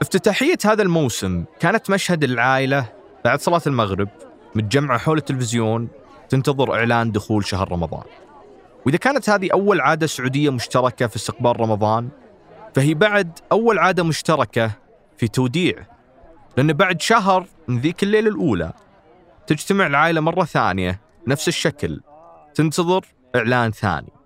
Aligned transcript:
افتتاحية 0.00 0.58
هذا 0.64 0.82
الموسم 0.82 1.44
كانت 1.60 1.90
مشهد 1.90 2.24
العائلة 2.24 2.86
بعد 3.24 3.40
صلاة 3.40 3.62
المغرب 3.66 4.08
متجمعة 4.54 4.98
حول 4.98 5.18
التلفزيون 5.18 5.88
تنتظر 6.28 6.74
إعلان 6.74 7.12
دخول 7.12 7.44
شهر 7.44 7.72
رمضان. 7.72 8.02
وإذا 8.86 8.98
كانت 8.98 9.30
هذه 9.30 9.48
أول 9.52 9.80
عادة 9.80 10.06
سعودية 10.06 10.50
مشتركة 10.50 11.06
في 11.06 11.16
استقبال 11.16 11.60
رمضان 11.60 12.08
فهي 12.74 12.94
بعد 12.94 13.38
أول 13.52 13.78
عادة 13.78 14.02
مشتركة 14.02 14.70
في 15.16 15.28
توديعه 15.28 15.86
لأن 16.56 16.72
بعد 16.72 17.02
شهر 17.02 17.46
من 17.68 17.80
ذيك 17.80 18.02
الليلة 18.02 18.30
الأولى 18.30 18.72
تجتمع 19.46 19.86
العائلة 19.86 20.20
مرة 20.20 20.44
ثانية 20.44 21.00
نفس 21.26 21.48
الشكل 21.48 22.00
تنتظر 22.54 23.04
إعلان 23.36 23.70
ثاني. 23.70 24.17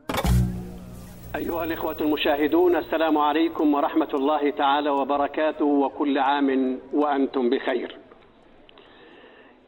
أيها 1.36 1.64
الإخوة 1.64 1.96
المشاهدون 2.00 2.76
السلام 2.76 3.18
عليكم 3.18 3.74
ورحمة 3.74 4.08
الله 4.14 4.50
تعالى 4.50 4.90
وبركاته 4.90 5.64
وكل 5.64 6.18
عام 6.18 6.80
وأنتم 6.92 7.50
بخير. 7.50 7.98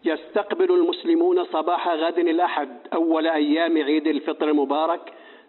يستقبل 0.04 0.70
المسلمون 0.72 1.44
صباح 1.52 1.88
غد 1.88 2.18
الأحد 2.18 2.68
أول 2.92 3.26
أيام 3.26 3.78
عيد 3.78 4.06
الفطر 4.06 4.50
المبارك. 4.50 5.00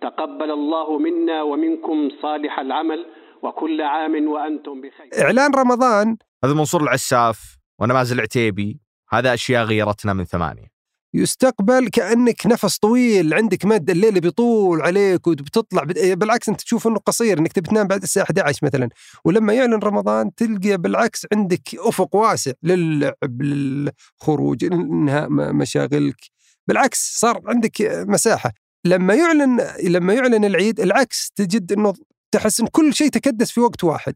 تقبل 0.02 0.52
الله 0.52 0.98
منا 0.98 1.42
ومنكم 1.42 2.10
صالح 2.22 2.60
العمل 2.60 3.06
وكل 3.42 3.82
عام 3.82 4.28
وأنتم 4.28 4.82
بخير. 4.82 5.10
إعلان 5.26 5.52
رمضان. 5.56 6.18
هذا 6.44 6.54
منصور 6.54 6.84
العساف 6.84 7.58
وأنا 7.80 7.94
مازل 7.94 8.22
عتيبي 8.22 8.80
هذا 9.10 9.34
أشياء 9.34 9.64
غيرتنا 9.64 10.14
من 10.14 10.24
ثمانية. 10.24 10.75
يستقبل 11.16 11.90
كأنك 11.90 12.46
نفس 12.46 12.78
طويل 12.78 13.34
عندك 13.34 13.66
مد 13.66 13.90
الليل 13.90 14.20
بيطول 14.20 14.82
عليك 14.82 15.28
وبتطلع 15.28 15.84
بالعكس 16.14 16.50
أنت 16.50 16.62
تشوف 16.62 16.88
إنه 16.88 16.98
قصير 16.98 17.40
إنك 17.40 17.54
تبي 17.54 17.70
تنام 17.70 17.88
بعد 17.88 18.04
الساعة 18.04 18.24
11 18.24 18.60
مثلا. 18.66 18.90
ولما 19.26 19.54
يعلن 19.54 19.74
رمضان 19.74 20.36
تلقى 20.36 20.78
بالعكس 20.78 21.26
عندك 21.34 21.76
أفق 21.76 22.16
واسع 22.16 22.52
للعب 22.64 23.42
للخروج 23.42 24.66
انهاء 24.66 25.30
مشاغلك. 25.30 26.20
بالعكس 26.68 27.20
صار 27.20 27.42
عندك 27.48 28.06
مساحة. 28.08 28.52
لما 28.86 29.14
يعلن 29.14 29.62
لما 29.84 30.14
يعلن 30.14 30.46
العيد 30.46 30.80
العكس 30.80 31.32
تجد 31.36 31.72
إنه 31.72 31.94
تحس 32.32 32.60
إن 32.60 32.68
كل 32.68 32.94
شيء 32.94 33.10
تكدس 33.10 33.52
في 33.52 33.60
وقت 33.60 33.84
واحد 33.84 34.14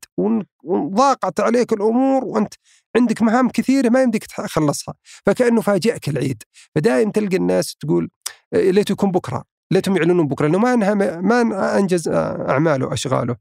وضاقت 0.64 1.40
عليك 1.40 1.74
الأمور 1.74 2.26
وأنت 2.26 2.54
عندك 3.00 3.22
مهام 3.22 3.50
كثيرة 3.50 3.90
ما 3.90 4.02
يمديك 4.02 4.26
تخلصها. 4.26 4.94
فكأنه 5.26 5.62
فاجئك 5.62 6.10
العيد. 6.10 6.44
فدائما 6.76 7.12
تلقى 7.12 7.38
الناس 7.38 7.76
تقول 7.76 8.10
إيه، 8.54 8.72
ليته 8.72 8.92
يكون 8.92 9.12
بكرة. 9.12 9.44
ليتهم 9.72 9.98
يعلنون 9.98 10.28
بكرة. 10.28 10.48
لأنه 10.48 10.60
ما 10.60 10.74
أنهى 10.74 10.96
ما 11.22 11.78
أنجز 11.80 12.08
أعماله 12.50 12.86
وأشغاله. 12.86 13.36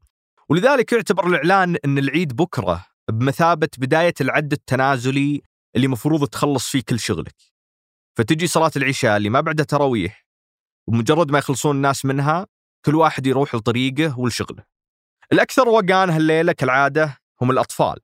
ولذلك 0.49 0.91
يعتبر 0.91 1.27
الإعلان 1.27 1.77
إن 1.85 1.97
العيد 1.97 2.35
بكرة 2.35 2.85
بمثابة 3.11 3.69
بداية 3.77 4.13
العد 4.21 4.51
التنازلي 4.51 5.41
اللي 5.75 5.87
مفروض 5.87 6.27
تخلص 6.27 6.69
فيه 6.69 6.81
كل 6.89 6.99
شغلك. 6.99 7.35
فتجي 8.17 8.47
صلاة 8.47 8.71
العشاء 8.75 9.17
اللي 9.17 9.29
ما 9.29 9.41
بعدها 9.41 9.65
تراويح 9.65 10.25
ومجرد 10.87 11.31
ما 11.31 11.37
يخلصون 11.37 11.75
الناس 11.75 12.05
منها 12.05 12.47
كل 12.85 12.95
واحد 12.95 13.27
يروح 13.27 13.55
لطريقه 13.55 14.19
ولشغله. 14.19 14.63
الأكثر 15.31 15.69
وقان 15.69 16.09
هالليلة 16.09 16.51
كالعادة 16.51 17.17
هم 17.41 17.51
الأطفال. 17.51 17.99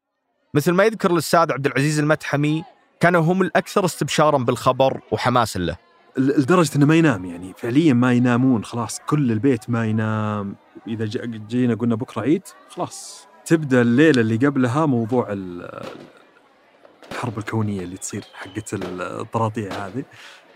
مثل 0.55 0.71
ما 0.71 0.83
يذكر 0.83 1.11
الأستاذ 1.11 1.51
عبد 1.51 1.65
العزيز 1.65 1.99
المتحمي 1.99 2.63
كانوا 2.99 3.21
هم 3.21 3.41
الأكثر 3.41 3.85
استبشارا 3.85 4.37
بالخبر 4.37 5.01
وحماسا 5.11 5.59
له. 5.59 5.77
لدرجة 6.17 6.75
أنه 6.75 6.85
ما 6.85 6.95
ينام 6.95 7.25
يعني. 7.25 7.53
فعليا 7.57 7.93
ما 7.93 8.13
ينامون 8.13 8.63
خلاص 8.63 8.99
كل 8.99 9.31
البيت 9.31 9.69
ما 9.69 9.85
ينام. 9.85 10.55
إذا 10.87 11.05
جينا 11.49 11.75
قلنا 11.75 11.95
بكرة 11.95 12.21
عيد 12.21 12.41
خلاص. 12.69 13.27
تبدأ 13.45 13.81
الليلة 13.81 14.21
اللي 14.21 14.47
قبلها 14.47 14.85
موضوع 14.85 15.27
الحرب 15.31 17.37
الكونية 17.37 17.81
اللي 17.81 17.97
تصير 17.97 18.23
حقت 18.33 18.73
الطراطيع 18.73 19.71
هذه. 19.71 20.03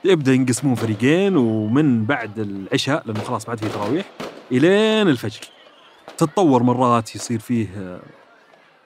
يبدأ 0.04 0.34
ينقسمون 0.34 0.76
فريقين 0.76 1.38
ومن 1.38 2.06
بعد 2.06 2.40
العشاء 2.40 3.04
لأنه 3.06 3.24
خلاص 3.24 3.44
ما 3.44 3.50
عاد 3.50 3.60
في 3.60 3.70
تراويح 3.70 4.06
إلين 4.52 5.08
الفجر. 5.08 5.42
تتطور 6.18 6.64
مرات 6.64 7.16
يصير 7.16 7.40
فيه 7.40 8.00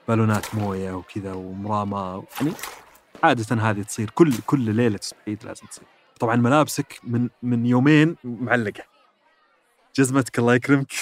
بالونات 0.08 0.54
مويه 0.54 0.92
وكذا 0.92 1.32
ومرامى 1.32 2.24
يعني 2.40 2.52
عادة 3.24 3.56
هذه 3.56 3.82
تصير 3.82 4.10
كل 4.10 4.32
كل 4.46 4.74
ليلة 4.74 5.00
عيد 5.28 5.44
لازم 5.44 5.66
تصير. 5.66 5.84
طبعا 6.20 6.36
ملابسك 6.36 7.00
من 7.04 7.28
من 7.42 7.66
يومين 7.66 8.16
معلقة. 8.24 8.84
جزمتك 9.96 10.38
الله 10.38 10.54
يكرمك. 10.54 10.92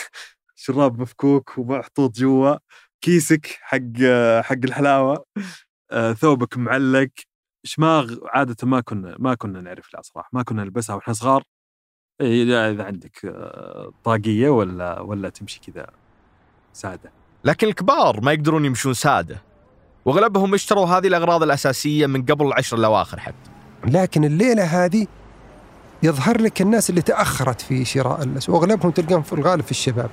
شراب 0.55 1.01
مفكوك 1.01 1.59
ومحطوط 1.59 2.17
جوا. 2.17 2.57
كيسك 3.01 3.47
حق 3.61 3.79
حق 4.41 4.59
الحلاوة. 4.65 5.25
آه، 5.91 6.13
ثوبك 6.13 6.59
معلق. 6.59 7.11
شماغ 7.65 8.17
عادة 8.27 8.57
ما 8.67 8.81
كنا 8.81 9.17
ما 9.19 9.35
كنا 9.35 9.61
نعرف 9.61 9.95
لا 9.95 10.03
صراحة. 10.03 10.31
ما 10.33 10.43
كنا 10.43 10.65
نلبسها 10.65 10.97
وإحنا 10.97 11.15
صغار. 11.15 11.43
إذا 12.21 12.85
عندك 12.85 13.25
آه، 13.25 13.93
طاقية 14.05 14.49
ولا 14.49 15.01
ولا 15.01 15.29
تمشي 15.29 15.61
كذا 15.61 15.91
سادة. 16.73 17.22
لكن 17.45 17.67
الكبار 17.67 18.21
ما 18.21 18.33
يقدرون 18.33 18.65
يمشون 18.65 18.95
سادة. 18.95 19.43
واغلبهم 20.05 20.55
اشتروا 20.55 20.87
هذه 20.87 21.07
الأغراض 21.07 21.43
الأساسية 21.43 22.07
من 22.07 22.23
قبل 22.23 22.47
العشر 22.47 22.77
الأواخر 22.77 23.21
حتى. 23.21 23.51
لكن 23.85 24.25
الليلة 24.25 24.65
هذه 24.65 25.07
يظهر 26.03 26.41
لك 26.41 26.63
الناس 26.63 26.91
اللي 26.91 27.03
تأخرت 27.03 27.61
في 27.61 27.85
شراء 27.85 28.23
الأسواق. 28.23 28.57
واغلبهم 28.57 28.91
تلقاهم 28.91 29.23
في 29.23 29.33
الغالب 29.33 29.63
في 29.63 29.71
الشباب. 29.71 30.11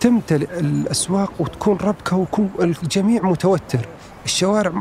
تمتلئ 0.00 0.58
الأسواق 0.60 1.32
وتكون 1.38 1.76
ربكة 1.76 2.16
ويكون 2.16 2.50
الجميع 2.60 3.22
متوتر. 3.22 3.86
الشوارع 4.24 4.72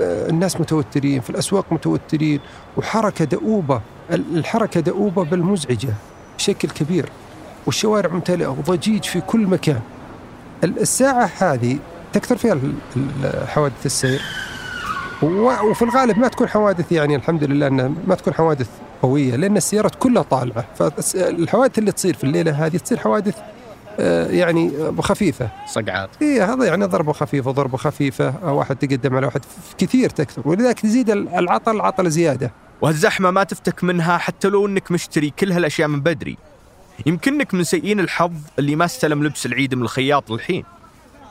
الناس 0.00 0.60
متوترين 0.60 1.20
في 1.20 1.30
الأسواق 1.30 1.72
متوترين. 1.72 2.40
وحركة 2.76 3.24
دؤوبة 3.24 3.80
الحركة 4.10 4.80
دؤوبة 4.80 5.24
بل 5.24 5.38
مزعجة 5.38 5.94
بشكل 6.38 6.68
كبير. 6.68 7.08
والشوارع 7.66 8.10
ممتلئة 8.10 8.46
وضجيج 8.46 9.04
في 9.04 9.20
كل 9.20 9.46
مكان. 9.46 9.80
الساعة 10.64 11.30
هذه 11.38 11.78
تكثر 12.12 12.36
فيها 12.36 12.58
حوادث 13.46 13.86
السير. 13.86 14.22
وفي 15.22 15.82
الغالب 15.82 16.18
ما 16.18 16.28
تكون 16.28 16.48
حوادث 16.48 16.92
يعني 16.92 17.16
الحمد 17.16 17.44
لله 17.44 17.66
إنها 17.66 17.90
ما 18.06 18.14
تكون 18.14 18.34
حوادث 18.34 18.68
قوية 19.02 19.36
لأن 19.36 19.56
السيارات 19.56 19.94
كلها 19.94 20.22
طالعة. 20.22 20.64
فالحوادث 20.74 21.78
اللي 21.78 21.92
تصير 21.92 22.14
في 22.14 22.24
الليلة 22.24 22.66
هذه 22.66 22.76
تصير 22.76 22.98
حوادث 22.98 23.38
آه، 24.00 24.26
يعني 24.30 24.72
خفيفة. 24.98 25.48
صقعات. 25.66 26.10
اي 26.22 26.40
هذا 26.40 26.64
يعني 26.64 26.84
ضربه 26.84 27.12
خفيفه 27.12 27.50
ضربه 27.50 27.76
خفيفة 27.76 28.52
واحد 28.52 28.76
تقدم 28.76 29.16
على 29.16 29.26
واحد 29.26 29.40
كثير 29.78 30.10
تكثر. 30.10 30.42
ولذلك 30.44 30.80
تزيد 30.80 31.10
العطل 31.10 31.80
عطل 31.80 32.10
زيادة. 32.10 32.52
وهالزحمه 32.82 33.30
ما 33.30 33.44
تفتك 33.44 33.84
منها 33.84 34.18
حتى 34.18 34.48
لو 34.48 34.66
إنك 34.66 34.90
مشتري 34.90 35.30
كل 35.30 35.52
هالأشياء 35.52 35.88
من 35.88 36.00
بدري. 36.00 36.36
يمكنك 37.06 37.54
من 37.54 37.64
سيئين 37.64 38.00
الحظ 38.00 38.32
اللي 38.58 38.76
ما 38.76 38.84
استلم 38.84 39.24
لبس 39.24 39.46
العيد 39.46 39.74
من 39.74 39.82
الخياط 39.82 40.30
للحين 40.30 40.64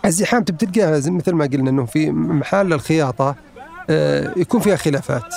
الزحام 0.05 0.43
تلقاها 0.43 0.97
مثل 0.97 1.33
ما 1.33 1.45
قلنا 1.45 1.69
إنه 1.69 1.85
في 1.85 2.11
محل 2.11 2.73
الخياطة 2.73 3.35
آه، 3.89 4.33
يكون 4.37 4.59
فيها 4.59 4.75
خلافات. 4.75 5.35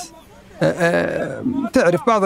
آه، 0.62 0.72
آه، 0.72 1.42
تعرف 1.72 2.06
بعض 2.06 2.24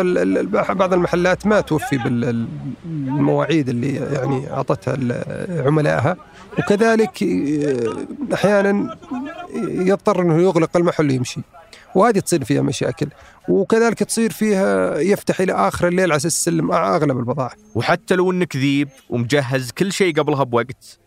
بعض 0.77 0.93
المحلات 0.94 1.47
ما 1.47 1.60
توفي 1.60 1.99
بالمواعيد 1.99 3.69
اللي 3.69 3.94
يعني 3.94 4.53
أعطتها 4.53 4.97
عملائها. 5.66 6.16
وكذلك 6.59 7.25
أحيانا 8.34 8.97
يضطر 9.65 10.22
إنه 10.22 10.43
يغلق 10.43 10.77
المحل 10.77 11.10
ويمشي. 11.10 11.41
وهذه 11.95 12.19
تصير 12.19 12.45
فيها 12.45 12.62
مشاكل 12.62 13.09
وكذلك 13.49 13.99
تصير 13.99 14.33
فيها 14.33 14.99
يفتح 14.99 15.41
إلى 15.41 15.53
آخر 15.53 15.89
الليل 15.89 16.05
على 16.05 16.17
أساس 16.17 16.41
يسلم 16.41 16.73
أغلب 16.73 17.19
البضائع 17.19 17.55
وحتى 17.75 18.15
لو 18.15 18.31
إنك 18.31 18.56
ذيب 18.56 18.89
ومجهز 19.11 19.71
كل 19.71 19.93
شيء 19.93 20.15
قبلها 20.21 20.45
بوقت 20.45 20.99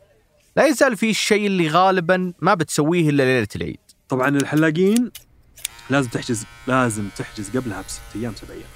لا 0.55 0.65
يزال 0.65 0.97
في 0.97 1.09
الشيء 1.09 1.47
اللي 1.47 1.67
غالبا 1.67 2.33
ما 2.41 2.53
بتسويه 2.53 3.09
إلا 3.09 3.23
ليلة 3.23 3.47
العيد. 3.55 3.79
طبعا 4.09 4.29
الحلاقين 4.29 5.11
لازم 5.89 6.09
تحجز 6.09 6.45
لازم 6.67 7.07
تحجز 7.17 7.57
قبلها 7.57 7.81
بست 7.81 8.01
أيام 8.15 8.33
سبع 8.35 8.53
أيام. 8.53 8.69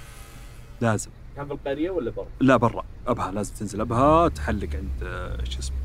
لازم. 0.81 1.09
كان 1.35 1.45
في 1.45 1.53
القرية 1.53 1.89
ولا 1.89 2.11
برا؟ 2.11 2.27
لا 2.39 2.57
برا. 2.57 2.83
أبها 3.07 3.31
لازم 3.31 3.53
تنزل 3.53 3.81
أبها 3.81 4.27
تحلق 4.27 4.69
عند 4.73 5.03
آه، 5.03 5.43
شو 5.49 5.59
اسمه 5.59 5.77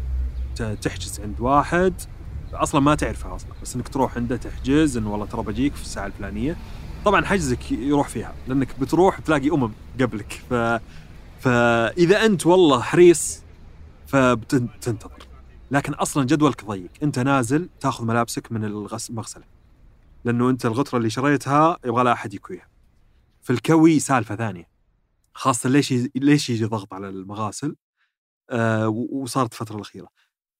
تحجز 0.74 1.20
عند 1.20 1.40
واحد 1.40 1.94
أصلا 2.54 2.80
ما 2.80 2.94
تعرفه 2.94 3.34
أصلا 3.36 3.50
بس 3.62 3.76
إنك 3.76 3.88
تروح 3.88 4.16
عنده 4.16 4.36
تحجز 4.36 4.96
انه 4.96 5.12
والله 5.12 5.26
ترى 5.26 5.42
بجيك 5.42 5.74
في 5.74 5.82
الساعة 5.82 6.06
الفلانية. 6.06 6.56
طبعا 7.04 7.24
حجزك 7.24 7.72
يروح 7.72 8.08
فيها 8.08 8.34
لأنك 8.48 8.80
بتروح 8.80 9.18
تلاقي 9.18 9.50
أمم 9.50 9.72
قبلك. 10.00 10.32
ف 10.50 10.54
فاذا 11.40 12.24
أنت 12.26 12.46
والله 12.46 12.80
حريص 12.80 13.42
فبتنتظر. 14.06 15.26
لكن 15.70 15.92
أصلا 15.92 16.24
جدولك 16.24 16.64
ضيق. 16.64 16.90
أنت 17.02 17.18
نازل 17.18 17.68
تأخذ 17.80 18.04
ملابسك 18.04 18.52
من 18.52 18.64
المغسله 18.64 19.44
لأنه 20.24 20.50
أنت 20.50 20.66
الغتره 20.66 20.98
اللي 20.98 21.10
شريتها 21.10 21.78
يبغى 21.84 22.04
لها 22.04 22.12
أحد 22.12 22.34
يكويها. 22.34 22.68
في 23.42 23.52
الكوي 23.52 23.98
سالفة 24.00 24.36
ثانية. 24.36 24.68
خاصة 25.34 25.68
ليش 25.70 25.94
ليش 26.16 26.50
يجي 26.50 26.64
ضغط 26.64 26.94
على 26.94 27.08
المغاسل؟ 27.08 27.76
آه 28.50 28.88
وصارت 28.88 29.52
الفترة 29.52 29.76
الأخيرة. 29.76 30.08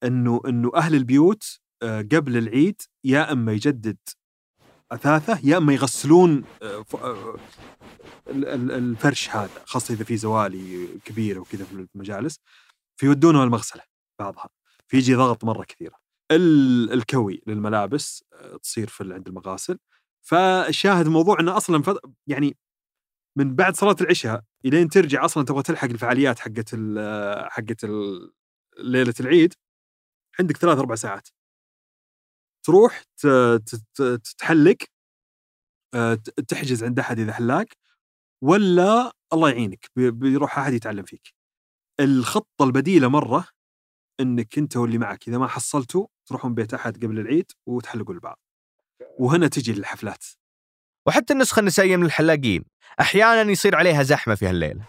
إنه 0.04 0.40
إنه 0.46 0.70
أهل 0.74 0.94
البيوت 0.94 1.60
قبل 1.82 2.36
العيد 2.36 2.82
يا 3.04 3.32
أما 3.32 3.52
يجدد 3.52 3.96
أثاثه 4.92 5.40
يا 5.44 5.56
أما 5.56 5.72
يغسلون 5.72 6.44
آه، 6.62 6.84
آه، 6.94 7.36
ال- 8.30 8.48
ال- 8.48 8.70
الفرش 8.72 9.28
هذا 9.30 9.62
خاصة 9.66 9.94
إذا 9.94 10.04
في 10.04 10.16
زوالي 10.16 10.88
كبيرة 11.04 11.40
وكذا 11.40 11.64
في 11.64 11.86
المجالس 11.94 12.40
فيودونه 12.96 13.44
المغسله 13.44 13.82
بعضها 14.18 14.48
فيجي 14.88 15.14
ضغط 15.14 15.44
مرة 15.44 15.64
كثيرة 15.64 15.94
ال- 16.30 16.92
الكوي 16.92 17.42
للملابس 17.46 18.24
آه، 18.32 18.56
تصير 18.56 18.88
في 18.88 19.14
عند 19.14 19.28
المغاسل 19.28 19.78
فالشاهد 20.22 21.06
الموضوع 21.06 21.40
إنه 21.40 21.56
أصلا. 21.56 21.82
يعني 22.26 22.56
من 23.36 23.54
بعد 23.54 23.76
صلاة 23.76 23.96
العشاء 24.00 24.42
إلين 24.64 24.88
ترجع 24.88 25.24
أصلا 25.24 25.44
تبغى 25.44 25.62
تلحق 25.62 25.88
الفعاليات 25.88 26.38
حقت 26.38 26.74
حقت 27.50 27.84
ليلة 28.78 29.14
العيد 29.20 29.54
عندك 30.40 30.56
ثلاث 30.56 30.78
أربع 30.78 30.94
ساعات 30.94 31.28
تروح 32.64 33.02
ت- 33.02 33.26
ت- 33.66 33.82
ت- 33.94 34.02
تتحلق 34.24 34.76
آه، 35.94 36.14
تحجز 36.48 36.84
عند 36.84 36.98
أحد 36.98 37.18
إذا 37.18 37.32
حلاق 37.32 37.66
ولا 38.44 39.12
الله 39.32 39.50
يعينك 39.50 39.86
بي- 39.96 40.10
بيروح 40.10 40.58
أحد 40.58 40.72
يتعلم 40.72 41.04
فيك. 41.04 41.34
الخطة 42.00 42.64
البديلة 42.64 43.08
مرة 43.08 43.48
إنك 44.20 44.58
أنت 44.58 44.76
واللي 44.76 44.98
معك 44.98 45.28
إذا 45.28 45.38
ما 45.38 45.46
حصلتوا 45.48 46.06
تروحون 46.26 46.54
بيت 46.54 46.74
أحد 46.74 47.04
قبل 47.04 47.18
العيد 47.18 47.52
وتحلقوا 47.66 48.14
البعض. 48.14 48.38
وهنا 49.18 49.48
تجي 49.48 49.72
الحفلات. 49.72 50.24
وحتى 51.06 51.32
النسخة 51.32 51.60
النسائية 51.60 51.96
من 51.96 52.06
الحلاقين 52.06 52.64
أحيانا 53.00 53.50
يصير 53.50 53.76
عليها 53.76 54.02
زحمة 54.02 54.34
في 54.34 54.46
هالليلة 54.46 54.84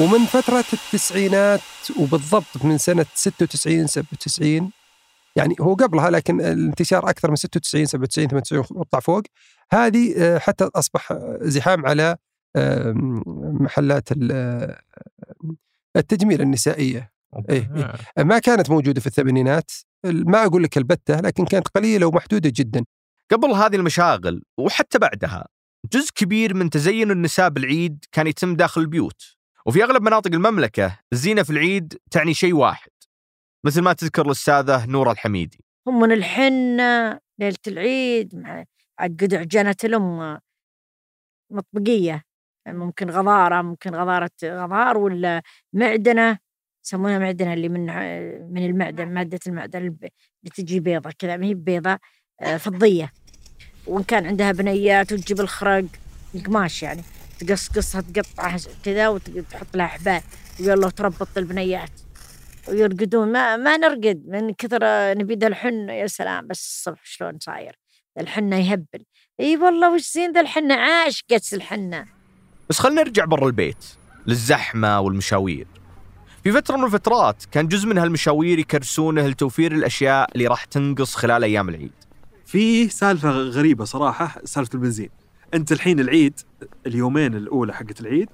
ومن 0.00 0.24
فترة 0.26 0.64
التسعينات 0.72 1.60
وبالضبط 2.00 2.64
من 2.64 2.78
سنة 2.78 3.06
96 3.14 3.86
97 3.86 4.72
يعني 5.38 5.54
هو 5.60 5.74
قبلها 5.74 6.10
لكن 6.10 6.40
الانتشار 6.40 7.10
أكثر 7.10 7.30
من 7.30 7.36
96 7.36 7.86
97 7.86 8.28
98 8.28 8.64
واطلع 8.70 9.00
فوق. 9.00 9.22
هذه 9.72 10.14
آه، 10.16 10.38
حتى 10.38 10.70
أصبح 10.74 11.12
آه، 11.12 11.38
زحام 11.42 11.86
على 11.86 12.16
محلات 13.60 14.08
آه، 14.32 14.80
التجميل 15.96 16.40
النسائية. 16.40 17.12
إيه، 17.50 17.70
إيه. 18.18 18.24
ما 18.24 18.38
كانت 18.38 18.70
موجودة 18.70 19.00
في 19.00 19.06
الثمانينات. 19.06 19.70
ما 20.04 20.44
أقول 20.44 20.62
لك 20.62 20.78
البتة 20.78 21.20
لكن 21.20 21.44
كانت 21.44 21.68
قليلة 21.68 22.06
ومحدودة 22.06 22.52
جدا. 22.54 22.84
قبل 23.30 23.50
هذه 23.50 23.76
المشاغل 23.76 24.42
وحتى 24.58 24.98
بعدها 24.98 25.48
جزء 25.92 26.10
كبير 26.14 26.54
من 26.54 26.70
تزين 26.70 27.10
النساء 27.10 27.48
بالعيد 27.48 28.04
كان 28.12 28.26
يتم 28.26 28.56
داخل 28.56 28.80
البيوت. 28.80 29.22
وفي 29.66 29.84
أغلب 29.84 30.02
مناطق 30.02 30.34
المملكة 30.34 30.98
الزينة 31.12 31.42
في 31.42 31.50
العيد 31.50 31.98
تعني 32.10 32.34
شيء 32.34 32.54
واحد. 32.54 32.90
مثل 33.64 33.80
ما 33.82 33.92
تذكر 33.92 34.26
الأستاذة 34.26 34.86
نورة 34.86 35.12
الحميدي. 35.12 35.64
هم 35.86 36.00
من 36.00 36.12
الحنة 36.12 37.18
ليلة 37.38 37.56
العيد 37.66 38.34
مع 38.36 38.64
عقد 38.98 39.34
عجنة 39.34 39.76
الأم 39.84 40.38
مطبقية. 41.52 42.22
ممكن 42.68 43.10
غضارة 43.10 43.62
ممكن 43.62 43.94
غضارة 43.94 44.30
غضار 44.44 44.98
ولا 44.98 45.42
معدنة. 45.72 46.38
يسمونها 46.86 47.18
معدنة 47.18 47.52
اللي 47.52 47.68
من 47.68 47.86
من 48.52 48.66
المعدن 48.66 49.08
مادة 49.08 49.38
المعدن 49.46 49.78
اللي 49.78 50.10
تجي 50.54 50.80
بيضة 50.80 51.10
كذا. 51.18 51.36
ما 51.36 51.46
هي 51.46 51.54
بيضة 51.54 51.98
آه، 52.40 52.56
فضية. 52.56 53.12
وإن 53.86 54.02
كان 54.04 54.26
عندها 54.26 54.52
بنيات 54.52 55.12
وتجيب 55.12 55.40
الخرق 55.40 55.84
القماش 56.34 56.82
يعني. 56.82 57.02
تقصقصها 57.40 58.00
تقطعها 58.00 58.58
كذا 58.84 59.08
وتحط 59.08 59.76
لها 59.76 59.86
حبال. 59.86 60.20
ويلا 60.60 60.90
تربط 60.90 61.38
البنيات. 61.38 61.90
ويرقدون 62.70 63.32
ما 63.32 63.56
ما 63.56 63.76
نرقد 63.76 64.22
من 64.26 64.54
كثر 64.54 64.78
نبي 65.18 65.34
ذا 65.34 65.46
الحن 65.46 65.88
يا 65.88 66.06
سلام 66.06 66.46
بس 66.46 66.66
الصبح 66.66 67.00
شلون 67.04 67.38
صاير؟ 67.40 67.78
ذا 68.18 68.22
الحنة 68.22 68.56
يهبل. 68.56 69.04
إي 69.40 69.56
والله 69.56 69.94
وش 69.94 70.12
زين 70.12 70.32
ذا 70.32 70.40
الحنة؟ 70.40 70.74
عاشقة 70.74 71.52
الحنة. 71.52 72.06
بس 72.70 72.78
خلينا 72.78 73.02
نرجع 73.02 73.24
برا 73.24 73.46
البيت 73.46 73.84
للزحمة 74.26 75.00
والمشاوير. 75.00 75.66
في 76.44 76.52
فترة 76.52 76.76
من 76.76 76.84
الفترات 76.84 77.44
كان 77.44 77.68
جزء 77.68 77.88
من 77.88 77.98
هالمشاوير 77.98 78.58
يكرسونه 78.58 79.26
لتوفير 79.26 79.72
الأشياء 79.72 80.28
اللي 80.34 80.46
راح 80.46 80.64
تنقص 80.64 81.14
خلال 81.14 81.44
أيام 81.44 81.68
العيد. 81.68 81.92
في 82.46 82.88
سالفة 82.88 83.30
غريبة 83.30 83.84
صراحة 83.84 84.40
سالفة 84.44 84.70
البنزين. 84.74 85.10
أنت 85.54 85.72
الحين 85.72 86.00
العيد 86.00 86.40
اليومين 86.86 87.34
الأولى 87.34 87.74
حقت 87.74 88.00
العيد 88.00 88.30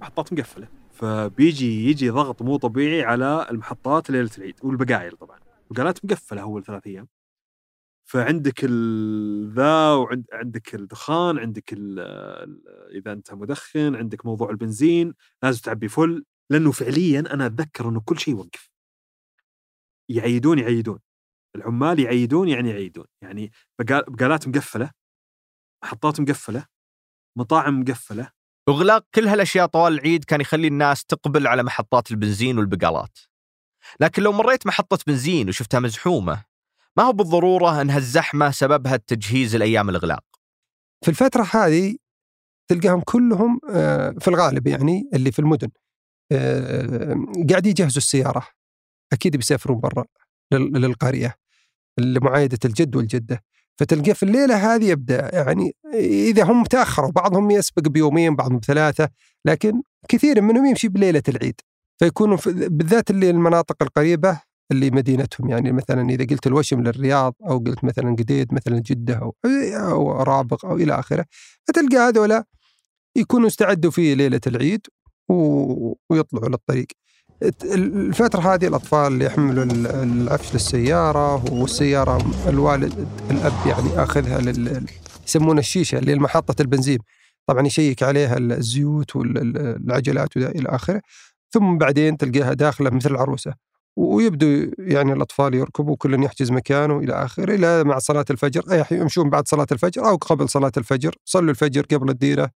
محطات 0.00 0.32
مقفلة. 0.32 0.81
فبيجي 1.02 1.90
يجي 1.90 2.10
ضغط 2.10 2.42
مو 2.42 2.56
طبيعي 2.56 3.02
على 3.02 3.46
المحطات 3.50 4.10
ليلة 4.10 4.30
العيد 4.38 4.54
والبقايل 4.62 5.16
طبعا. 5.16 5.38
البقالات 5.70 6.04
مقفلة 6.04 6.42
اول 6.42 6.64
ثلاث 6.64 6.86
أيام. 6.86 7.08
فعندك 8.04 8.64
ذا 9.54 9.92
وعندك 9.92 10.74
الدخان 10.74 11.38
عندك 11.38 11.72
إذا 12.90 13.12
أنت 13.12 13.32
مدخن 13.34 13.94
عندك 13.94 14.26
موضوع 14.26 14.50
البنزين 14.50 15.14
لازم 15.42 15.60
تعبي 15.60 15.88
فل 15.88 16.24
لأنه 16.50 16.72
فعليا 16.72 17.20
أنا 17.20 17.46
أتذكر 17.46 17.88
أنه 17.88 18.00
كل 18.00 18.18
شيء 18.18 18.34
وقف 18.34 18.70
يعيدون 20.08 20.58
يعيدون 20.58 20.98
العمال 21.56 21.98
يعيدون 22.00 22.48
يعني 22.48 22.70
يعيدون 22.70 23.06
يعني 23.22 23.52
بقال- 23.78 24.04
بقالات 24.08 24.48
مقفلة 24.48 24.90
محطات 25.84 26.20
مقفلة 26.20 26.66
مطاعم 27.38 27.80
مقفلة 27.80 28.32
إغلاق 28.68 29.04
كل 29.14 29.28
هالأشياء 29.28 29.66
طوال 29.66 29.92
العيد 29.92 30.24
كان 30.24 30.40
يخلي 30.40 30.66
الناس 30.68 31.04
تقبل 31.04 31.46
على 31.46 31.62
محطات 31.62 32.10
البنزين 32.10 32.58
والبقالات. 32.58 33.18
لكن 34.00 34.22
لو 34.22 34.32
مريت 34.32 34.66
محطة 34.66 34.98
بنزين 35.06 35.48
وشفتها 35.48 35.80
مزحومة 35.80 36.44
ما 36.96 37.02
هو 37.04 37.12
بالضرورة 37.12 37.80
أن 37.80 37.90
هالزحمة 37.90 38.50
سببها 38.50 38.94
التجهيز 38.94 39.54
الأيام 39.54 39.90
الإغلاق؟ 39.90 40.24
في 41.04 41.10
الفترة 41.10 41.48
هذه 41.52 41.96
تلقاهم 42.70 43.00
كلهم 43.00 43.60
آه، 43.70 44.10
في 44.20 44.28
الغالب 44.28 44.66
يعني 44.66 45.10
اللي 45.14 45.32
في 45.32 45.38
المدن 45.38 45.68
آه، 46.32 47.16
قاعد 47.50 47.66
يجهزوا 47.66 47.96
السيارة 47.98 48.46
أكيد 49.12 49.36
بيسافرون 49.36 49.80
برا 49.80 50.04
لل- 50.52 50.72
للقرية 50.72 51.36
لمعايدة 51.98 52.58
الجد 52.64 52.96
والجدة. 52.96 53.44
فتلقى 53.82 54.14
في 54.14 54.22
الليلة 54.22 54.74
هذه 54.74 54.84
يبدأ 54.84 55.30
يعني 55.34 55.74
إذا 55.94 56.44
هم 56.44 56.64
تأخروا 56.64 57.10
بعضهم 57.10 57.50
يسبق 57.50 57.88
بيومين 57.88 58.36
بعضهم 58.36 58.58
بثلاثة 58.58 59.08
لكن 59.44 59.82
كثير 60.08 60.40
منهم 60.40 60.66
يمشي 60.66 60.88
بليلة 60.88 61.22
العيد. 61.28 61.60
فيكونوا 61.98 62.36
في- 62.36 62.68
بالذات 62.68 63.10
اللي 63.10 63.30
المناطق 63.30 63.82
القريبة 63.82 64.40
اللي 64.70 64.90
مدينتهم 64.90 65.48
يعني 65.50 65.72
مثلا 65.72 66.10
إذا 66.10 66.24
قلت 66.24 66.46
الوشم 66.46 66.80
للرياض 66.82 67.34
أو 67.48 67.58
قلت 67.58 67.84
مثلا 67.84 68.16
قديد 68.18 68.54
مثلا 68.54 68.78
جدة 68.78 69.14
أو 69.14 69.34
أو 69.74 70.22
رابغ 70.22 70.58
أو 70.64 70.76
إلى 70.76 70.98
آخره 70.98 71.24
فتلقى 71.68 71.96
هذولا 71.96 72.44
يكونوا 73.16 73.48
استعدوا 73.48 73.90
في 73.90 74.14
ليلة 74.14 74.40
العيد 74.46 74.86
ويطلعوا 75.28 76.48
للطريق. 76.48 76.86
الفترة 77.64 78.54
هذه 78.54 78.66
الأطفال 78.66 79.12
اللي 79.12 79.24
يحملوا 79.24 79.64
ال- 79.64 79.86
العفش 79.86 80.52
للسيارة 80.52 81.52
والسيارة 81.52 82.32
الوالد 82.48 83.08
الأب 83.30 83.66
يعني 83.66 84.02
آخذها 84.02 84.38
لل 84.40 84.86
يسمونها 85.28 85.60
الشيشة 85.60 85.98
اللي 85.98 86.12
البنزين. 86.60 86.98
طبعا 87.46 87.66
يشيك 87.66 88.02
عليها 88.02 88.38
الزيوت 88.38 89.16
والعجلات 89.16 90.36
إلى 90.36 90.68
آخره. 90.68 91.00
ثم 91.50 91.78
بعدين 91.78 92.16
تلقاها 92.16 92.54
داخلة 92.54 92.90
مثل 92.90 93.10
العروسة. 93.10 93.54
ويبدو 93.96 94.70
يعني 94.78 95.12
الأطفال 95.12 95.54
يركبوا 95.54 95.96
كل 95.96 96.14
يحجز 96.24 96.50
مكانه 96.50 96.98
إلى 96.98 97.12
آخره 97.24 97.54
إلى 97.54 97.84
مع 97.84 97.98
صلاة 97.98 98.24
الفجر. 98.30 98.84
يمشون 98.90 99.30
بعد 99.30 99.48
صلاة 99.48 99.66
الفجر 99.72 100.08
أو 100.08 100.16
قبل 100.16 100.48
صلاة 100.48 100.72
الفجر. 100.76 101.14
صلوا 101.24 101.50
الفجر 101.50 101.82
قبل 101.82 102.10
الديرة 102.10 102.50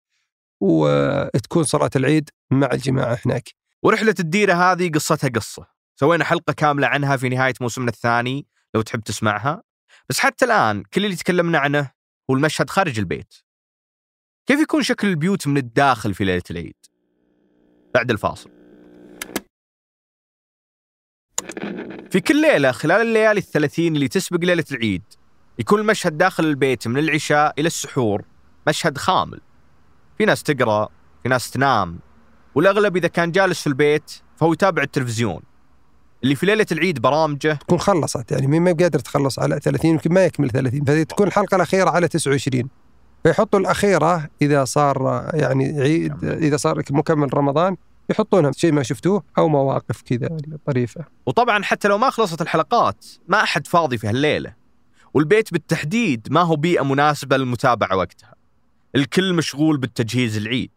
وتكون 0.60 1.64
صلاة 1.64 1.90
العيد 1.96 2.30
مع 2.50 2.68
الجماعة 2.72 3.18
هناك. 3.26 3.63
ورحلة 3.84 4.14
الديرة 4.20 4.54
هذه 4.54 4.90
قصتها 4.90 5.28
قصة. 5.28 5.66
سوينا 6.00 6.24
حلقة 6.24 6.52
كاملة 6.52 6.86
عنها 6.86 7.16
في 7.16 7.28
نهاية 7.28 7.54
موسمنا 7.60 7.88
الثاني 7.88 8.46
لو 8.74 8.82
تحب 8.82 9.00
تسمعها. 9.00 9.62
بس 10.08 10.18
حتى 10.18 10.44
الآن 10.44 10.82
كل 10.82 11.04
اللي 11.04 11.16
تكلمنا 11.16 11.58
عنه 11.58 11.90
هو 12.30 12.34
المشهد 12.34 12.70
خارج 12.70 12.98
البيت. 12.98 13.34
كيف 14.46 14.60
يكون 14.60 14.82
شكل 14.82 15.08
البيوت 15.08 15.46
من 15.46 15.56
الداخل 15.56 16.14
في 16.14 16.24
ليلة 16.24 16.42
العيد؟ 16.50 16.76
بعد 17.94 18.10
الفاصل. 18.10 18.50
في 22.10 22.20
كل 22.20 22.40
ليلة 22.40 22.72
خلال 22.72 23.00
الليالي 23.00 23.38
الثلاثين 23.40 23.94
اللي 23.94 24.08
تسبق 24.08 24.40
ليلة 24.44 24.64
العيد 24.72 25.02
يكون 25.58 25.80
المشهد 25.80 26.18
داخل 26.18 26.44
البيت 26.44 26.88
من 26.88 26.98
العشاء 26.98 27.60
إلى 27.60 27.66
السحور 27.66 28.24
مشهد 28.66 28.98
خامل. 28.98 29.40
في 30.18 30.24
ناس 30.24 30.42
تقرأ 30.42 30.88
في 31.22 31.28
ناس 31.28 31.50
تنام. 31.50 31.98
والأغلب 32.54 32.96
إذا 32.96 33.08
كان 33.08 33.32
جالس 33.32 33.60
في 33.60 33.66
البيت 33.66 34.12
فهو 34.36 34.52
يتابع 34.52 34.82
التلفزيون. 34.82 35.40
اللي 36.22 36.34
في 36.34 36.46
ليلة 36.46 36.66
العيد 36.72 36.98
برامجه. 36.98 37.52
تكون 37.52 37.78
خلصت 37.78 38.32
يعني 38.32 38.46
مين 38.46 38.62
ما 38.62 38.72
بقادر 38.72 38.98
تخلص 38.98 39.38
على 39.38 39.60
30 39.60 39.90
يمكن 39.90 40.14
ما 40.14 40.24
يكمل 40.24 40.50
30 40.50 40.84
فتكون 40.84 41.26
الحلقة 41.26 41.56
الأخيرة 41.56 41.90
على 41.90 42.08
29 42.08 42.68
فيحطوا 43.24 43.60
الأخيرة 43.60 44.28
إذا 44.42 44.64
صار 44.64 45.30
يعني 45.34 45.80
عيد 45.80 46.24
إذا 46.24 46.56
صار 46.56 46.82
مكمل 46.90 47.34
رمضان 47.34 47.76
يحطونها 48.10 48.52
شيء 48.52 48.72
ما 48.72 48.82
شفتوه 48.82 49.22
أو 49.38 49.48
مواقف 49.48 50.02
كذا 50.02 50.28
طريفة. 50.66 51.04
وطبعا 51.26 51.62
حتى 51.62 51.88
لو 51.88 51.98
ما 51.98 52.10
خلصت 52.10 52.42
الحلقات 52.42 53.06
ما 53.28 53.42
أحد 53.42 53.66
فاضي 53.66 53.98
في 53.98 54.06
هالليلة. 54.08 54.54
والبيت 55.14 55.52
بالتحديد 55.52 56.28
ما 56.30 56.40
هو 56.40 56.56
بيئة 56.56 56.84
مناسبة 56.84 57.36
للمتابعة 57.36 57.96
وقتها. 57.96 58.34
الكل 58.96 59.34
مشغول 59.34 59.76
بالتجهيز 59.76 60.36
العيد. 60.36 60.70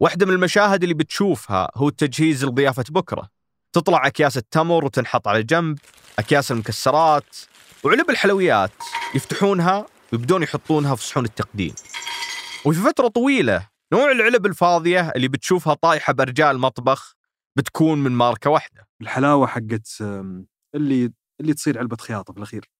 واحدة 0.00 0.26
من 0.26 0.32
المشاهد 0.32 0.82
اللي 0.82 0.94
بتشوفها 0.94 1.70
هو 1.74 1.88
التجهيز 1.88 2.44
لضيافة 2.44 2.84
بكرة. 2.90 3.28
تطلع 3.72 4.06
أكياس 4.06 4.36
التمر 4.36 4.84
وتنحط 4.84 5.28
على 5.28 5.42
جنب 5.42 5.78
أكياس 6.18 6.52
المكسرات 6.52 7.36
وعلب 7.84 8.10
الحلويات 8.10 8.72
يفتحونها 9.14 9.86
ويبدون 10.12 10.42
يحطونها 10.42 10.94
في 10.94 11.04
صحون 11.06 11.24
التقديم. 11.24 11.74
وفي 12.64 12.80
فترة 12.80 13.08
طويلة 13.08 13.68
نوع 13.92 14.10
العلب 14.10 14.46
الفاضية 14.46 15.08
اللي 15.16 15.28
بتشوفها 15.28 15.74
طايحة 15.74 16.12
بأرجاء 16.12 16.50
المطبخ 16.50 17.16
بتكون 17.56 17.98
من 17.98 18.12
ماركة 18.12 18.50
واحدة. 18.50 18.88
الحلاوة 19.02 19.46
حقت 19.46 19.88
اللي 20.74 21.12
اللي 21.40 21.54
تصير 21.54 21.78
علبة 21.78 21.96
خياطة 21.96 22.32
في 22.32 22.38
الأخير. 22.38 22.70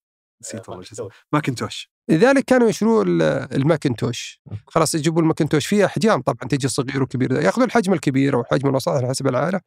نسيت 0.41 0.69
والله 0.69 0.83
شو 0.83 0.93
اسمه. 0.95 1.09
ماكنتوش. 1.33 1.89
لذلك 2.09 2.45
كانوا 2.45 2.69
يشتروا 2.69 3.03
ال- 3.03 3.21
الماكنتوش. 3.55 4.39
خلاص 4.67 4.95
يجيبوا 4.95 5.21
الماكنتوش 5.21 5.67
فيها 5.67 5.85
احجام 5.85 6.21
طبعا 6.21 6.49
تجي 6.49 6.67
صغير 6.67 7.03
وكبير. 7.03 7.31
ياخذوا 7.41 7.65
الحجم 7.65 7.93
الكبير 7.93 8.35
أو 8.35 8.41
الحجم 8.41 8.69
الوسط 8.69 8.89
على 8.89 9.07
حسب 9.07 9.27
العائلة 9.27 9.61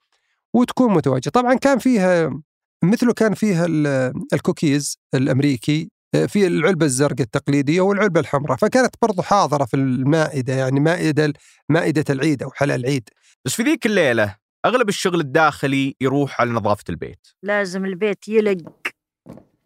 وتكون 0.55 0.93
متواجدة. 0.95 1.31
طبعا 1.31 1.55
كان 1.55 1.79
فيها 1.79 2.41
مثله 2.85 3.13
كان 3.13 3.35
فيها 3.35 3.67
ال- 3.67 4.13
الكوكيز 4.33 4.99
الأمريكي 5.15 5.91
في 6.29 6.47
العلبة 6.47 6.87
الزرقاء 6.87 7.21
التقليدية 7.21 7.81
والعلبة 7.81 8.21
الحمراء. 8.21 8.57
فكانت 8.57 8.95
برضو 9.03 9.23
حاضرة 9.23 9.65
في 9.65 9.75
المائدة 9.77 10.53
يعني 10.55 10.81
مائدة 10.81 11.33
مائدة 11.69 12.05
العيد 12.11 12.43
أو 12.43 12.51
حلال 12.51 12.81
العيد 12.81 13.09
بس 13.45 13.55
في 13.55 13.63
ذيك 13.63 13.87
الليلة 13.87 14.37
أغلب 14.67 14.89
الشغل 14.89 15.21
الداخلي 15.21 15.97
يروح 16.01 16.41
على 16.41 16.51
نظافة 16.51 16.85
البيت. 16.89 17.27
لازم 17.43 17.85
البيت 17.85 18.29
يلق. 18.29 18.84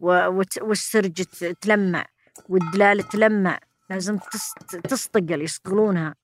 والسرج 0.01 1.23
تلمع 1.61 2.07
والدلال 2.49 3.09
تلمع 3.09 3.59
لازم 3.91 4.19
تصطقل 4.85 5.43
يصقلونها. 5.43 6.15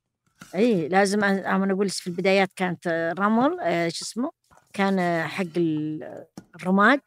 إي 0.54 0.88
لازم 0.88 1.24
أنا 1.24 1.72
أقول 1.72 1.88
في 1.90 2.06
البدايات 2.06 2.52
كانت 2.56 3.14
رمل 3.18 3.50
شو 3.92 4.04
اسمه 4.04 4.30
كان 4.72 5.22
حق 5.28 5.44
ال- 5.56 6.24
الرماد 6.56 7.00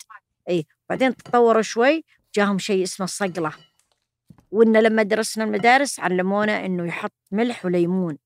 إي 0.50 0.66
بعدين 0.90 1.16
تطوروا 1.16 1.62
شوي 1.62 2.04
جاهم 2.36 2.58
شيء 2.60 2.84
اسمه 2.84 3.04
الصقله 3.04 3.52
وإن 4.52 4.78
لما 4.78 5.04
درسنا 5.04 5.44
المدارس 5.44 6.00
علمونا 6.00 6.66
إنه 6.66 6.86
يحط 6.88 7.14
ملح 7.32 7.66
وليمون 7.66 8.18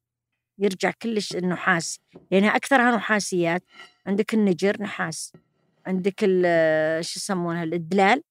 يرجع 0.57 0.91
كلش 1.01 1.36
النحاس 1.36 2.00
لانها 2.31 2.55
أكثرها 2.55 2.95
نحاسيات 2.95 3.63
عندك 4.07 4.33
النجر 4.33 4.81
نحاس 4.81 5.33
عندك 5.88 6.19
شو 7.01 7.19
يسمونها 7.19 7.63
الدلال 7.63 8.21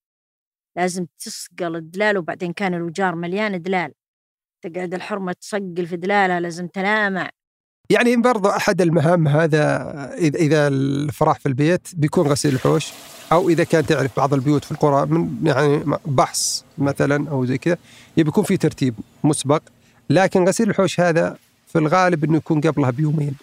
لازم 0.77 1.05
تسقل 1.19 1.75
الدلال 1.75 2.17
وبعدين 2.17 2.53
كان 2.53 2.73
الوجار 2.73 3.15
مليان 3.15 3.61
دلال. 3.61 3.91
تقعد 4.61 4.93
الحرمة 4.93 5.33
تسقل 5.33 5.87
في 5.87 5.95
دلالها 5.95 6.39
لازم 6.39 6.67
تلامع 6.67 7.29
يعني 7.89 8.15
برضو 8.15 8.49
أحد 8.49 8.81
المهام 8.81 9.27
هذا 9.27 9.93
إذا 10.17 10.67
الفراح 10.67 11.39
في 11.39 11.45
البيت 11.45 11.87
بيكون 11.93 12.27
غسيل 12.27 12.53
الحوش 12.53 12.91
أو 13.31 13.49
إذا 13.49 13.63
كان 13.63 13.85
تعرف 13.85 14.17
بعض 14.17 14.33
البيوت 14.33 14.65
في 14.65 14.71
القرى 14.71 15.05
من 15.05 15.29
يعني 15.43 15.83
بحص 16.05 16.65
مثلا 16.77 17.29
أو 17.29 17.45
زي 17.45 17.57
كذا 17.57 17.77
يكون 18.17 18.43
في 18.43 18.57
ترتيب 18.57 18.95
مسبق. 19.23 19.61
لكن 20.09 20.47
غسيل 20.47 20.69
الحوش 20.69 20.99
هذا 20.99 21.37
في 21.67 21.77
الغالب 21.77 22.23
إنه 22.23 22.37
يكون 22.37 22.61
قبلها 22.61 22.91
بيومين. 22.91 23.35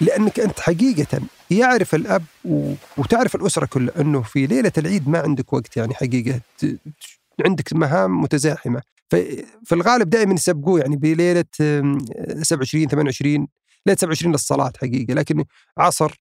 لأنك 0.00 0.40
أنت 0.40 0.60
حقيقة 0.60 1.20
يعرف 1.50 1.94
الأب 1.94 2.24
و... 2.44 2.72
وتعرف 2.96 3.34
الأسرة 3.36 3.66
كلها 3.66 4.00
إنه 4.00 4.22
في 4.22 4.46
ليلة 4.46 4.72
العيد 4.78 5.08
ما 5.08 5.18
عندك 5.18 5.52
وقت 5.52 5.76
يعني 5.76 5.94
حقيقة 5.94 6.40
ت... 6.58 6.66
عندك 7.46 7.72
مهام 7.72 8.20
متزاحمة. 8.20 8.82
ففي 9.10 9.72
الغالب 9.72 10.10
دائما 10.10 10.34
يسبقوه 10.34 10.80
يعني 10.80 10.96
بليلة 10.96 11.44
آم، 11.60 11.98
27 12.42 12.88
28 12.88 13.48
ليلة 13.86 13.98
27 13.98 14.32
للصلاة 14.32 14.72
حقيقة. 14.80 15.14
لكن 15.14 15.44
عصر 15.78 16.20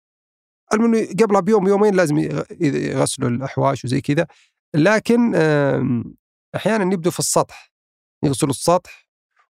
المهم 0.74 1.07
قبلها 1.19 1.41
بيوم 1.41 1.67
يومين 1.67 1.95
لازم 1.95 2.17
يغ- 2.17 2.43
يغسلوا 2.62 3.29
الأحواش 3.29 3.86
وزي 3.86 4.01
كذا. 4.01 4.27
لكن 4.75 5.36
آم، 5.36 6.15
أحيانا 6.55 6.93
يبدوا 6.93 7.12
في 7.12 7.19
السطح 7.19 7.71
يغسلوا 8.24 8.51
السطح 8.51 9.09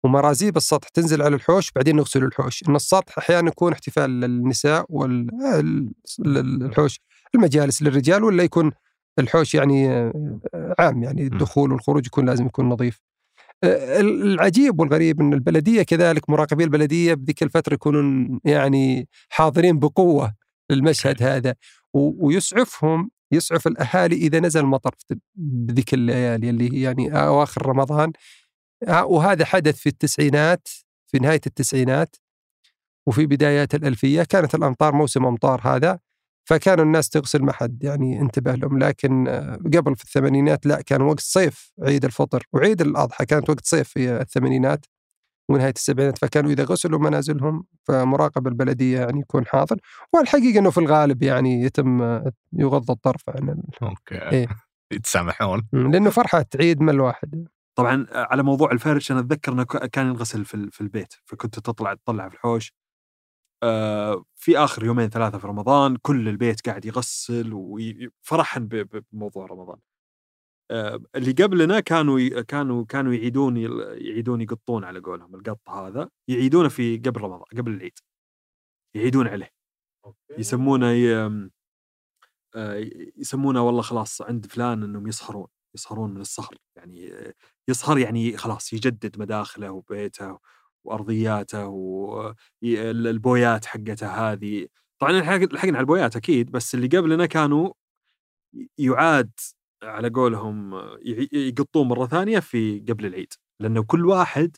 ومرازيب 0.06 0.58
السطح 0.58 0.88
تنزل 0.88 1.22
على 1.22 1.36
الحوش 1.36 1.72
بعدين 1.72 1.98
يغسلوا 1.98 2.28
الحوش. 2.28 2.64
إن 2.70 2.76
السطح 2.76 3.18
أحيانا 3.18 3.48
يكون 3.48 3.72
احتفال 3.72 4.10
للنساء 4.10 4.86
والحوش 4.90 7.00
المجالس 7.36 7.82
للرجال 7.82 8.24
ولا 8.24 8.44
يكون 8.44 8.72
الحوش 9.20 9.56
يعني 9.56 9.90
آه، 9.90 10.76
عام 10.80 11.04
يعني 11.04 11.24
الدخول 11.24 11.72
والخروج 11.72 12.08
يكون 12.08 12.26
لازم 12.26 12.46
يكون 12.46 12.70
نظيف. 12.70 13.02
آه، 13.64 14.00
العجيب 14.00 14.80
والغريب 14.80 15.22
إن 15.22 15.34
البلدية 15.34 15.84
كذلك 15.84 16.30
مراقبي 16.30 16.64
البلدية 16.64 17.14
بذيك 17.14 17.44
الفترة 17.44 17.74
يكونون 17.74 18.40
يعني 18.46 19.08
حاضرين 19.30 19.80
بقوة 19.80 20.36
للمشهد 20.70 21.24
هذا. 21.24 21.56
ويسعفهم 21.94 23.12
يسعف 23.32 23.68
الأهالي 23.68 24.16
إذا 24.16 24.40
نزل 24.40 24.66
مطر 24.66 24.92
بذيك 25.36 25.94
الليالي 25.94 26.50
اللي 26.50 26.74
هي 26.74 26.82
يعني 26.82 27.20
أواخر 27.20 27.66
رمضان. 27.66 28.12
وهذا 28.88 29.46
حدث 29.46 29.77
في 29.77 29.89
التسعينات 29.89 30.68
في 31.08 31.20
نهاية 31.20 31.42
التسعينات 31.48 32.15
وفي 33.08 33.25
بدايات 33.25 33.75
الألفية. 33.75 34.24
كانت 34.24 34.56
الأمطار 34.56 34.96
موسم 34.96 35.25
أمطار 35.25 35.62
هذا 35.63 36.00
فكانوا 36.50 36.86
الناس 36.86 37.10
تغسل 37.10 37.44
ما 37.44 37.54
حد 37.54 37.84
يعني 37.84 38.22
انتبه 38.22 38.56
لهم. 38.56 38.80
لكن 38.80 39.27
آه، 39.27 39.56
قبل 39.56 39.96
في 39.96 40.04
الثمانينات 40.04 40.65
لا 40.65 40.82
كان 40.82 41.01
وقت 41.01 41.20
صيف 41.20 41.72
عيد 41.82 42.06
الفطر 42.06 42.44
وعيد 42.54 42.82
الأضحى. 42.82 43.25
كانت 43.25 43.50
وقت 43.50 43.65
صيف 43.65 43.89
في 43.89 44.22
الثمانينات 44.22 44.86
ونهاية 45.50 45.74
السبعينات 45.75 46.18
فكانوا 46.18 46.51
إذا 46.51 46.63
غسلوا 46.63 47.00
منازلهم 47.00 47.63
فمراقب 47.84 48.48
البلدية 48.48 49.00
يعني 49.00 49.20
يكون 49.20 49.46
حاضر. 49.46 49.77
والحقيقة 50.13 50.60
إنه 50.60 50.70
في 50.70 50.77
الغالب 50.77 51.24
يعني 51.24 51.62
يتم 51.62 52.01
آه، 52.01 52.32
يغض 52.54 52.92
الطرف 52.92 53.30
عن 53.30 53.63
أوكي. 53.84 54.30
إيه. 54.32 54.48
يتسامحون. 54.94 55.68
لأنه 55.74 56.10
فرحة 56.10 56.46
عيد 56.60 56.82
من 56.82 56.89
الواحد 56.89 57.48
طبعا 57.77 58.08
على 58.12 58.44
موضوع 58.44 58.72
الفرش 58.72 59.12
أنا 59.12 59.20
أتذكر 59.20 59.51
إنه 59.53 59.63
كان 59.63 60.08
ينغسل 60.08 60.46
في 60.46 60.53
ال- 60.53 60.72
في 60.72 60.82
البيت 60.82 61.13
فكنت 61.25 61.60
تطلع 61.60 61.94
تطلع 61.94 62.29
في 62.29 62.36
الحوش. 62.36 62.74
آه، 63.63 64.25
في 64.36 64.58
آخر 64.58 64.86
يومين 64.86 65.10
ثلاثة 65.10 65.38
في 65.38 65.48
رمضان 65.48 65.98
كل 65.98 66.29
البيت 66.29 66.62
قاعد 66.70 66.86
يغسل 66.86 67.51
وفرحا 67.53 68.60
بموضوع 69.13 69.46
رمضان. 69.46 69.79
آه، 70.72 71.00
اللي 71.15 71.32
قبلنا 71.32 71.79
كانوا 71.79 72.41
كانوا 72.41 72.86
كانوا 72.86 73.13
يعيدون 73.13 73.58
يعيدون 73.58 74.41
يقطون 74.41 74.84
على 74.84 75.00
قولهم 75.00 75.36
القط 75.36 75.70
هذا 75.70 76.10
يعيدونه 76.29 76.70
في 76.70 76.98
قبل 76.98 77.22
رمضان 77.22 77.46
قبل 77.58 77.72
العيد. 77.74 78.00
يعيدون 78.96 79.27
عليه. 79.27 79.50
يسمونه 80.39 80.88
آه، 82.55 82.86
يسمونه 83.17 83.62
والله 83.67 83.82
خلاص 83.82 84.22
عند 84.22 84.46
فلان 84.46 84.84
إنهم 84.84 85.08
يسهرون. 85.08 85.48
يسهرون 85.75 86.13
من 86.13 86.22
السهر 86.22 86.55
يعني 86.77 87.12
يسهر 87.70 87.98
يعني 87.98 88.38
خلاص 88.38 88.74
يجدد 88.74 89.20
مداخله 89.20 89.72
وبيته 89.72 90.39
وأرضياته 90.86 91.67
والبويات 92.62 93.65
حقته 93.65 94.08
هذه 94.08 94.67
طبعا 95.01 95.12
لحقنا 95.12 95.77
على 95.77 95.79
البويات 95.79 96.15
أكيد 96.15 96.51
بس 96.51 96.75
اللي 96.75 96.88
قبلنا 96.88 97.25
كانوا 97.25 97.74
يعاد 98.79 99.32
على 99.84 100.10
قولهم 100.10 100.74
يقطون 101.34 101.88
مرة 101.88 102.05
ثانية 102.08 102.39
في 102.39 102.79
قبل 102.79 103.05
العيد 103.05 103.34
لأنه 103.62 103.84
كل 103.84 104.05
واحد 104.05 104.58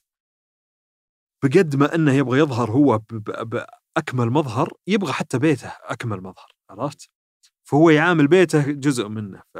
بقد 1.44 1.76
ما 1.76 1.96
إنه 1.96 2.14
يبغى 2.14 2.40
يظهر 2.40 2.72
هو 2.72 3.00
باكمل 3.12 4.30
مظهر 4.30 4.74
يبغى 4.88 5.14
حتى 5.14 5.40
بيته 5.40 5.68
أكمل 5.84 6.22
مظهر 6.22 6.52
عرفت؟ 6.70 7.10
فهو 7.70 7.90
يعامل 7.90 8.28
بيته 8.28 8.72
جزء 8.72 9.08
منه 9.08 9.42
ف 9.54 9.58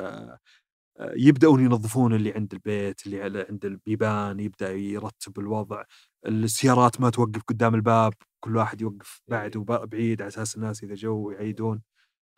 يبدأون 1.00 1.66
ينظفون 1.66 2.14
اللي 2.14 2.32
عند 2.32 2.54
البيت 2.54 3.06
اللي 3.06 3.18
على- 3.24 3.50
عند 3.50 3.66
البيبان 3.66 4.40
يبدأ 4.40 4.72
يرتب 4.72 5.40
الوضع 5.40 5.84
السيارات 6.28 7.02
ما 7.02 7.10
توقف 7.10 7.42
قدام 7.48 7.76
الباب 7.76 8.14
كل 8.40 8.58
واحد 8.58 8.82
يوقف 8.82 9.22
بعد 9.28 9.58
وب- 9.58 9.90
بعيد 9.90 10.22
على 10.22 10.28
أساس 10.28 10.56
الناس 10.56 10.84
إذا 10.84 10.96
جو 10.96 11.32
يعيدون 11.32 11.82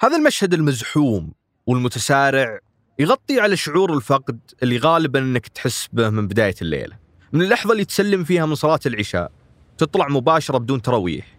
هذا 0.01 0.17
المشهد 0.17 0.53
المزحوم 0.53 1.31
والمتسارع 1.67 2.59
يغطي 2.99 3.39
على 3.39 3.55
شعور 3.57 3.93
الفقد 3.93 4.39
اللي 4.63 4.77
غالبا 4.77 5.19
إنك 5.19 5.47
تحس 5.47 5.87
به 5.93 6.09
من 6.09 6.27
بداية 6.27 6.55
الليلة. 6.61 6.97
من 7.33 7.41
اللحظة 7.41 7.71
اللي 7.71 7.85
تسلم 7.85 8.23
فيها 8.23 8.45
من 8.45 8.55
صلاة 8.55 8.79
العشاء 8.85 9.31
تطلع 9.77 10.07
مباشرة 10.07 10.57
بدون 10.57 10.81
تراويح. 10.81 11.37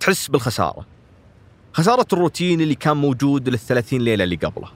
تحس 0.00 0.28
بالخسارة. 0.28 0.86
خسارة 1.72 2.06
الروتين 2.12 2.60
اللي 2.60 2.74
كان 2.74 2.96
موجود 2.96 3.48
للثلاثين 3.48 4.02
ليلة 4.02 4.24
اللي 4.24 4.36
قبله. 4.36 4.68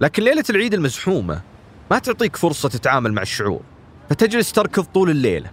لكن 0.00 0.22
ليلة 0.22 0.44
العيد 0.50 0.74
المزحومة 0.74 1.42
ما 1.90 1.98
تعطيك 1.98 2.36
فرصة 2.36 2.68
تتعامل 2.68 3.12
مع 3.12 3.22
الشعور. 3.22 3.62
فتجلس 4.08 4.52
تركض 4.52 4.84
طول 4.84 5.10
الليلة. 5.10 5.50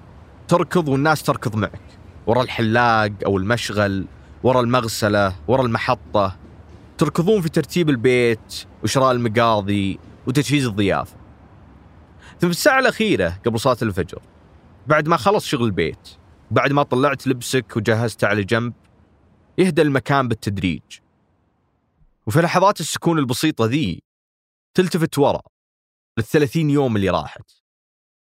تركض 0.48 0.88
والناس 0.88 1.24
تركض 1.24 1.56
معك. 1.56 1.82
ورا 2.28 2.44
الحلاق 2.44 3.12
أو 3.26 3.38
المشغل 3.38 4.06
ورا 4.44 4.62
المغسلة 4.62 5.36
ورا 5.48 5.62
المحطة 5.62 6.36
تركضون 6.98 7.42
في 7.42 7.50
ترتيب 7.50 7.90
البيت 7.90 8.66
وشراء 8.84 9.12
المقاضي 9.12 10.00
وتجهيز 10.28 10.66
الضيافة 10.66 11.16
ثم 12.40 12.50
الساعة 12.50 12.80
الأخيرة 12.80 13.38
قبل 13.46 13.60
صلاة 13.60 13.78
الفجر 13.82 14.20
بعد 14.88 15.08
ما 15.08 15.18
خلص 15.18 15.46
شغل 15.46 15.64
البيت 15.66 16.10
بعد 16.52 16.72
ما 16.72 16.84
طلعت 16.84 17.28
لبسك 17.28 17.78
وجهزته 17.78 18.28
على 18.28 18.44
جنب 18.44 18.74
يهدى 19.58 19.82
المكان 19.82 20.28
بالتدريج 20.28 20.82
وفي 22.28 22.42
لحظات 22.42 22.80
السكون 22.80 23.20
البسيطة 23.20 23.66
ذي 23.66 24.04
تلتفت 24.74 25.20
ورا 25.20 25.42
للثلاثين 26.18 26.70
يوم 26.70 26.96
اللي 26.96 27.10
راحت. 27.10 27.52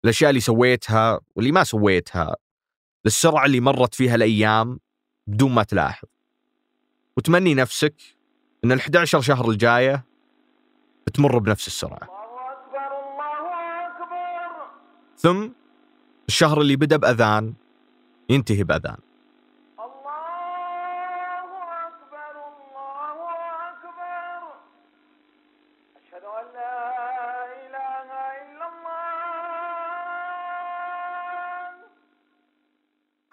الأشياء 0.06 0.30
اللي 0.30 0.42
سويتها 0.42 1.20
واللي 1.36 1.52
ما 1.52 1.64
سويتها 1.64 2.36
للسرعة 3.06 3.46
اللي 3.46 3.60
مرت 3.60 3.96
فيها 3.96 4.16
الأيام 4.16 4.80
بدون 5.28 5.52
ما 5.52 5.64
تلاحظ. 5.64 6.08
وتمني 7.18 7.54
نفسك 7.54 7.96
أن 8.64 8.72
ال 8.72 8.80
11 8.80 9.22
شهر 9.22 9.50
الجاية 9.50 10.06
بتمر 11.08 11.38
بنفس 11.38 11.68
السرعة. 11.68 12.10
ثم 15.18 15.50
الشهر 16.28 16.62
اللي 16.62 16.76
بدأ 16.76 16.98
بأذان 16.98 17.54
ينتهي 18.30 18.64
بأذان. 18.64 19.07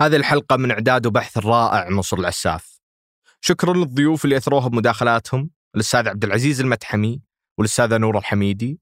هذه 0.01 0.17
الحلقة 0.17 0.57
من 0.57 0.71
إعداد 0.71 1.07
وبحث 1.07 1.39
الرائع 1.39 1.89
نصر 1.89 2.19
العساف. 2.19 2.81
شكرا 3.41 3.75
للضيوف 3.75 4.25
اللي 4.25 4.37
أثروها 4.37 4.69
بمداخلاتهم 4.69 5.51
الأستاذ 5.75 6.09
عبد 6.09 6.25
العزيز 6.25 6.61
المتحمي 6.61 7.21
والأستاذة 7.59 7.97
نور 7.97 8.19
الحميدي. 8.19 8.81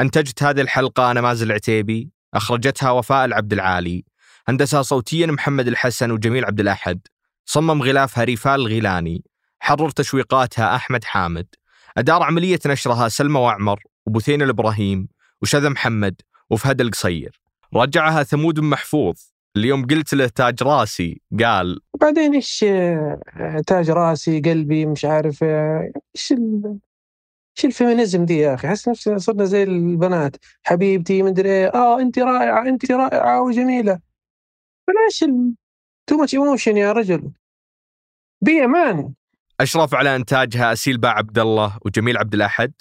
أنتجت 0.00 0.42
هذه 0.42 0.60
الحلقة 0.60 1.10
أنا 1.10 1.20
مازل 1.20 1.46
العتيبي 1.46 2.10
أخرجتها 2.34 2.90
وفاء 2.90 3.24
العبد 3.24 3.52
العالي 3.52 4.04
هندسها 4.48 4.82
صوتيا 4.82 5.26
محمد 5.26 5.68
الحسن 5.68 6.10
وجميل 6.10 6.44
عبد 6.44 6.60
الأحد 6.60 7.00
صمم 7.44 7.82
غلافها 7.82 8.24
ريفال 8.24 8.54
الغيلاني 8.60 9.24
حرر 9.60 9.90
تشويقاتها 9.90 10.76
أحمد 10.76 11.04
حامد. 11.04 11.46
أدار 12.00 12.22
عملية 12.22 12.58
نشرها 12.66 13.08
سلمى 13.08 13.40
وعمر 13.40 13.82
وبثين 14.06 14.42
الإبراهيم 14.42 15.08
وشذا 15.42 15.68
محمد 15.68 16.20
وفهد 16.50 16.80
القصير. 16.80 17.40
رجعها 17.74 18.22
ثمود 18.22 18.60
محفوظ. 18.60 19.14
اليوم 19.56 19.86
قلت 19.86 20.14
له 20.14 20.26
تاج 20.26 20.62
راسي 20.62 21.20
قال 21.40 21.80
وبعدين 21.94 22.34
إيش 22.34 22.64
آه، 22.68 23.62
تاج 23.66 23.90
راسي 23.90 24.40
قلبي 24.40 24.86
مش 24.86 25.04
عارف 25.04 25.44
آه، 25.44 25.92
إيش. 26.16 26.32
إيش 26.32 27.64
ال 27.64 27.71
feminism 27.71 28.24
دي 28.24 28.38
يا 28.38 28.54
أخي؟ 28.54 28.68
أحس 28.68 28.88
نفسنا 28.88 29.18
صرنا 29.18 29.44
زي 29.44 29.62
البنات. 29.62 30.36
حبيبتي 30.62 31.22
مدري 31.22 31.66
آه 31.66 32.00
انت 32.00 32.18
رائعة 32.18 32.68
انت 32.68 32.92
رائعة 32.92 33.42
وجميلة. 33.42 34.00
بلاش 34.88 35.24
too 36.06 36.16
much 36.16 36.34
emotion 36.34 36.76
يا 36.76 36.92
رجل. 36.92 37.32
بي 38.42 38.64
أمان. 38.64 39.14
أشرف 39.60 39.94
على 39.94 40.16
إنتاجها 40.16 40.72
أسيل 40.72 40.98
باع 40.98 41.18
عبد 41.18 41.38
الله 41.38 41.78
وجميل 41.84 42.18
عبد 42.18 42.34
الأحد 42.34 42.72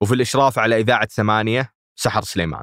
وفي 0.00 0.14
الإشراف 0.14 0.58
على 0.58 0.80
إذاعة 0.80 1.06
ثمانية 1.06 1.72
سحر 1.96 2.22
سليمان. 2.22 2.62